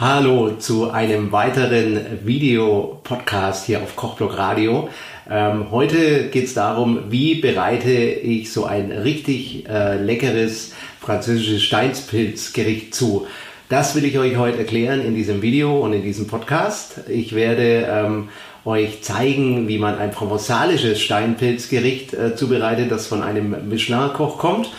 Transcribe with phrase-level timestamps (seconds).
[0.00, 4.88] Hallo zu einem weiteren Videopodcast hier auf Kochblock Radio.
[5.28, 12.94] Ähm, heute geht es darum, wie bereite ich so ein richtig äh, leckeres französisches Steinspilzgericht
[12.94, 13.26] zu.
[13.68, 17.00] Das will ich euch heute erklären in diesem Video und in diesem Podcast.
[17.08, 18.28] Ich werde ähm,
[18.64, 24.70] euch zeigen, wie man ein provenzalisches Steinpilzgericht äh, zubereitet, das von einem Michelin-Koch kommt.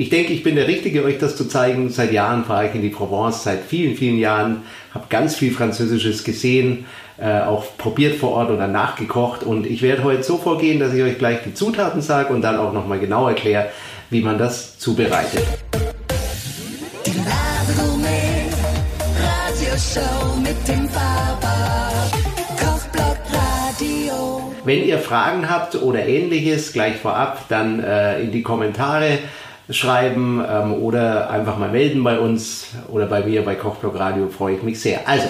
[0.00, 1.90] Ich denke, ich bin der Richtige, euch das zu zeigen.
[1.90, 4.62] Seit Jahren fahre ich in die Provence, seit vielen, vielen Jahren,
[4.94, 6.86] habe ganz viel Französisches gesehen,
[7.20, 9.42] äh, auch probiert vor Ort oder nachgekocht.
[9.42, 12.58] Und ich werde heute so vorgehen, dass ich euch gleich die Zutaten sage und dann
[12.58, 13.70] auch nochmal genau erkläre,
[14.08, 15.42] wie man das zubereitet.
[24.64, 29.18] Wenn ihr Fragen habt oder ähnliches, gleich vorab, dann äh, in die Kommentare
[29.70, 34.56] schreiben ähm, oder einfach mal melden bei uns oder bei mir bei Kochblock Radio, freue
[34.56, 35.06] ich mich sehr.
[35.06, 35.28] Also,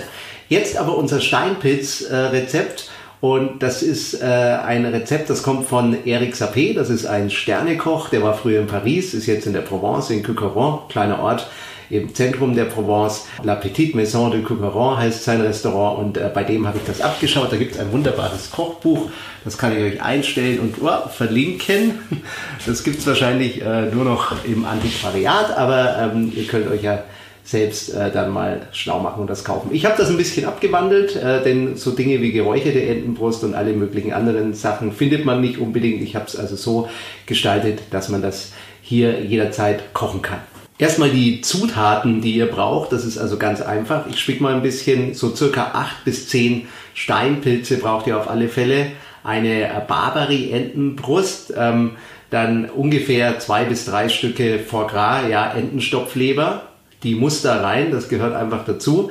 [0.49, 2.81] jetzt aber unser Steinpilz-Rezept.
[2.81, 6.73] Äh, und das ist äh, ein Rezept, das kommt von Eric Sapé.
[6.73, 10.23] Das ist ein Sternekoch, der war früher in Paris, ist jetzt in der Provence, in
[10.23, 11.49] Cucuron, kleiner Ort
[11.91, 13.27] im Zentrum der Provence.
[13.43, 17.01] La Petite Maison de Cucuron heißt sein Restaurant und äh, bei dem habe ich das
[17.01, 17.53] abgeschaut.
[17.53, 19.11] Da gibt es ein wunderbares Kochbuch,
[19.45, 21.99] das kann ich euch einstellen und oh, verlinken.
[22.67, 27.03] Das gibt es wahrscheinlich äh, nur noch im Antiquariat, aber ähm, ihr könnt euch ja
[27.49, 29.71] selbst äh, dann mal schlau machen und das kaufen.
[29.73, 33.73] Ich habe das ein bisschen abgewandelt, äh, denn so Dinge wie geräucherte Entenbrust und alle
[33.73, 36.03] möglichen anderen Sachen findet man nicht unbedingt.
[36.03, 36.91] Ich habe es also so
[37.25, 40.41] gestaltet, dass man das hier jederzeit kochen kann.
[40.79, 42.93] Erstmal die Zutaten, die ihr braucht.
[42.93, 44.07] Das ist also ganz einfach.
[44.09, 48.49] Ich spick mal ein bisschen, so circa acht bis zehn Steinpilze braucht ihr auf alle
[48.49, 48.93] Fälle.
[49.25, 51.93] Eine Barbary-Entenbrust, ähm,
[52.31, 56.63] dann ungefähr zwei bis drei Stücke Foie Gras, ja, Entenstopfleber.
[57.03, 59.11] Die muss da rein, das gehört einfach dazu.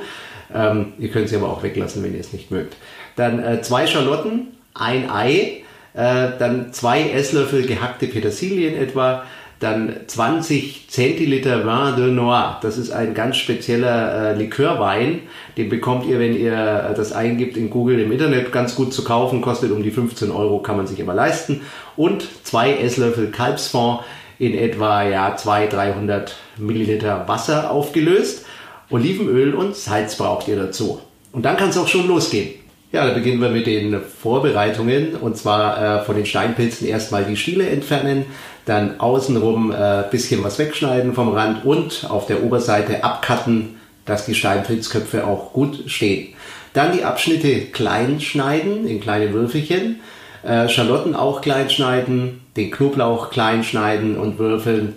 [0.54, 2.76] Ähm, ihr könnt sie aber auch weglassen, wenn ihr es nicht mögt.
[3.16, 5.62] Dann äh, zwei Schalotten, ein Ei,
[5.94, 9.24] äh, dann zwei Esslöffel gehackte Petersilien etwa,
[9.60, 12.58] dann 20 Zentiliter Vin de Noir.
[12.62, 15.20] Das ist ein ganz spezieller äh, Likörwein.
[15.56, 19.02] Den bekommt ihr, wenn ihr äh, das eingibt in Google im Internet, ganz gut zu
[19.02, 19.40] kaufen.
[19.40, 21.62] Kostet um die 15 Euro, kann man sich immer leisten.
[21.96, 24.00] Und zwei Esslöffel Kalbsfond
[24.38, 28.46] in etwa ja 200, 300 Milliliter Wasser aufgelöst.
[28.90, 31.00] Olivenöl und Salz braucht ihr dazu.
[31.32, 32.50] Und dann kann es auch schon losgehen.
[32.90, 37.36] Ja, da beginnen wir mit den Vorbereitungen und zwar äh, von den Steinpilzen erstmal die
[37.36, 38.24] Stiele entfernen,
[38.68, 44.34] dann außenrum äh, bisschen was wegschneiden vom Rand und auf der Oberseite abcutten, dass die
[44.34, 46.34] Steinpilzköpfe auch gut stehen.
[46.74, 50.00] Dann die Abschnitte klein schneiden in kleine Würfelchen,
[50.42, 54.94] äh, Schalotten auch klein schneiden, den Knoblauch klein schneiden und würfeln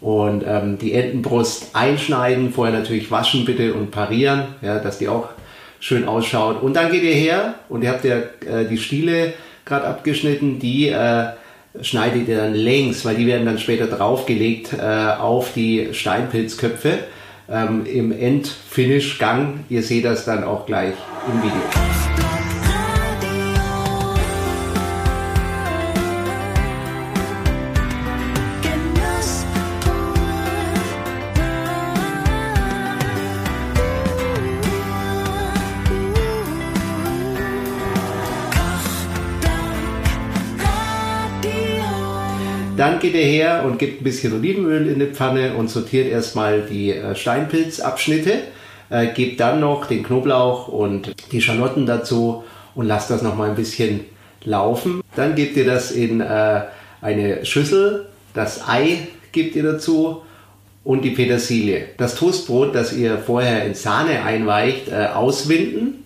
[0.00, 5.28] und ähm, die Entenbrust einschneiden, vorher natürlich waschen bitte und parieren, ja, dass die auch
[5.80, 6.62] schön ausschaut.
[6.62, 9.32] Und dann geht ihr her und ihr habt ja äh, die Stiele
[9.64, 11.28] gerade abgeschnitten, die äh,
[11.80, 16.98] schneidet ihr dann längs, weil die werden dann später draufgelegt äh, auf die Steinpilzköpfe
[17.48, 19.64] ähm, im Endfinish-Gang.
[19.68, 20.94] Ihr seht das dann auch gleich
[21.26, 22.23] im Video.
[42.76, 46.62] Dann geht er her und gibt ein bisschen Olivenöl in die Pfanne und sortiert erstmal
[46.62, 48.38] die äh, Steinpilzabschnitte,
[48.90, 52.42] äh, gebt dann noch den Knoblauch und die Schalotten dazu
[52.74, 54.00] und lasst das noch mal ein bisschen
[54.42, 55.02] laufen.
[55.14, 56.62] Dann gebt ihr das in äh,
[57.00, 60.22] eine Schüssel, das Ei gebt ihr dazu
[60.82, 61.86] und die Petersilie.
[61.96, 66.02] Das Toastbrot, das ihr vorher in Sahne einweicht, äh, auswinden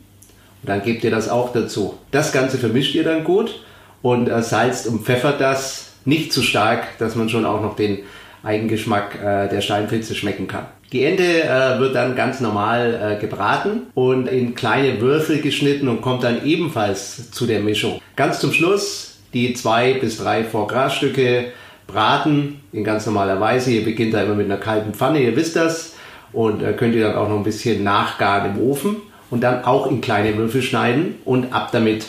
[0.62, 1.94] und dann gebt ihr das auch dazu.
[2.10, 3.62] Das Ganze vermischt ihr dann gut
[4.02, 7.98] und salzt und pfeffert das nicht zu stark, dass man schon auch noch den
[8.42, 10.66] Eigengeschmack äh, der Steinpilze schmecken kann.
[10.90, 16.00] Die Ente äh, wird dann ganz normal äh, gebraten und in kleine Würfel geschnitten und
[16.00, 18.00] kommt dann ebenfalls zu der Mischung.
[18.16, 21.52] Ganz zum Schluss die zwei bis drei Foie Gras Stücke
[21.86, 23.70] braten in ganz normaler Weise.
[23.70, 25.94] Ihr beginnt da immer mit einer kalten Pfanne, ihr wisst das.
[26.32, 28.96] Und äh, könnt ihr dann auch noch ein bisschen nachgaren im Ofen
[29.30, 32.06] und dann auch in kleine Würfel schneiden und ab damit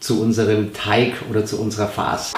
[0.00, 2.32] zu unserem Teig oder zu unserer Farce.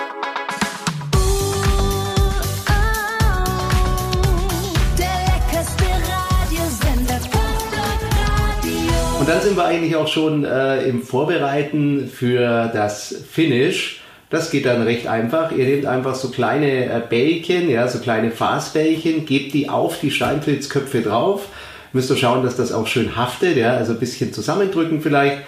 [9.26, 14.00] Und dann sind wir eigentlich auch schon äh, im Vorbereiten für das Finish.
[14.30, 15.50] Das geht dann recht einfach.
[15.50, 20.12] Ihr nehmt einfach so kleine äh, Bällchen, ja, so kleine Fasbällchen, gebt die auf die
[20.12, 21.48] Steinpilzköpfe drauf
[21.92, 25.38] Müsst ihr schauen, dass das auch schön haftet, ja, also ein bisschen zusammendrücken vielleicht,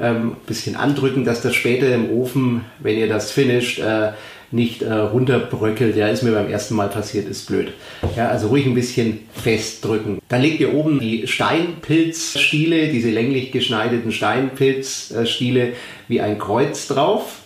[0.00, 4.14] ähm, bisschen andrücken, dass das später im Ofen, wenn ihr das finisht, äh,
[4.50, 5.96] nicht äh, runterbröckelt.
[5.96, 7.72] Ja, ist mir beim ersten Mal passiert, ist blöd.
[8.16, 10.20] Ja, also ruhig ein bisschen festdrücken.
[10.28, 15.74] Dann legt ihr oben die Steinpilzstiele, diese länglich geschneideten Steinpilzstiele
[16.08, 17.40] wie ein Kreuz drauf.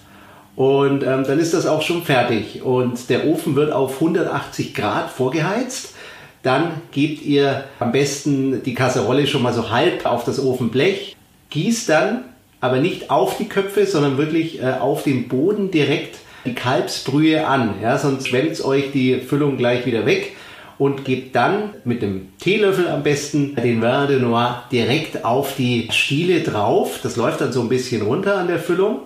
[0.55, 2.63] Und ähm, dann ist das auch schon fertig.
[2.63, 5.95] Und der Ofen wird auf 180 Grad vorgeheizt.
[6.43, 11.17] Dann gebt ihr am besten die Kasserolle schon mal so halb auf das Ofenblech.
[11.51, 12.25] Gießt dann
[12.61, 17.75] aber nicht auf die Köpfe, sondern wirklich äh, auf den Boden direkt die Kalbsbrühe an.
[17.83, 20.37] Ja, sonst schwemmt euch die Füllung gleich wieder weg
[20.79, 25.89] und gebt dann mit dem Teelöffel am besten den Vin de Noir direkt auf die
[25.93, 27.01] Stiele drauf.
[27.03, 29.03] Das läuft dann so ein bisschen runter an der Füllung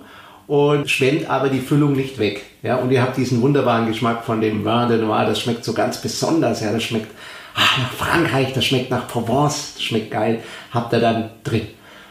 [0.47, 2.43] und schwemmt aber die Füllung nicht weg.
[2.63, 5.27] Ja, und ihr habt diesen wunderbaren Geschmack von dem Vin de Noir.
[5.27, 6.61] Das schmeckt so ganz besonders.
[6.61, 7.11] Ja, das schmeckt
[7.55, 10.43] ach, nach Frankreich, das schmeckt nach Provence, das schmeckt geil.
[10.73, 11.67] Habt ihr dann drin.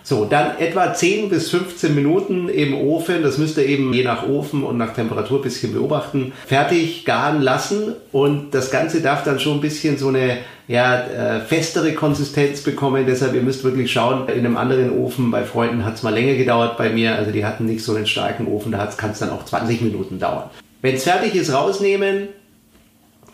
[0.07, 4.27] So, dann etwa 10 bis 15 Minuten im Ofen, das müsst ihr eben je nach
[4.27, 7.95] Ofen und nach Temperatur ein bisschen beobachten, fertig garen lassen.
[8.11, 10.37] Und das Ganze darf dann schon ein bisschen so eine
[10.67, 13.07] ja, äh, festere Konsistenz bekommen.
[13.07, 16.35] Deshalb, ihr müsst wirklich schauen, in einem anderen Ofen, bei Freunden hat es mal länger
[16.35, 19.31] gedauert bei mir, also die hatten nicht so einen starken Ofen, da kann es dann
[19.31, 20.51] auch 20 Minuten dauern.
[20.83, 22.27] Wenn es fertig ist, rausnehmen,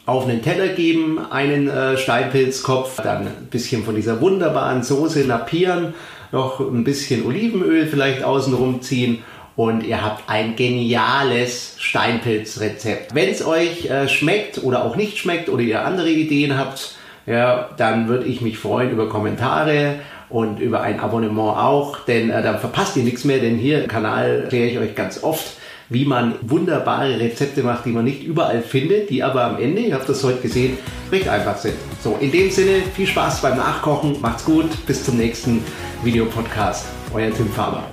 [0.06, 5.94] auf einen Teller geben, einen äh, Steinpilzkopf, dann ein bisschen von dieser wunderbaren Soße napieren
[6.32, 9.24] noch ein bisschen Olivenöl vielleicht außenrum ziehen
[9.56, 13.14] und ihr habt ein geniales Steinpilzrezept.
[13.14, 16.96] Wenn es euch äh, schmeckt oder auch nicht schmeckt oder ihr andere Ideen habt,
[17.26, 19.96] ja, dann würde ich mich freuen über Kommentare
[20.30, 23.88] und über ein Abonnement auch, denn äh, dann verpasst ihr nichts mehr, denn hier im
[23.88, 25.58] Kanal erkläre ich euch ganz oft,
[25.92, 29.94] wie man wunderbare Rezepte macht, die man nicht überall findet, die aber am Ende, ihr
[29.94, 30.78] habt das heute gesehen,
[31.12, 31.76] recht einfach sind.
[32.02, 35.62] So, in dem Sinne, viel Spaß beim Nachkochen, macht's gut, bis zum nächsten
[36.04, 36.86] Videopodcast.
[37.14, 37.84] Euer Tim Faber.